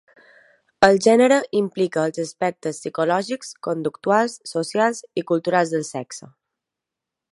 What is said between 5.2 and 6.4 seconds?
i culturals del sexe.